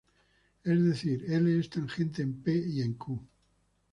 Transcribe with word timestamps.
Es 0.63 0.83
decir, 0.83 1.25
"L" 1.31 1.59
es 1.59 1.69
tangente 1.69 2.23
en 2.23 2.41
"P" 2.41 2.51
y 2.57 2.81
en 2.81 2.93
"Q". 2.95 3.23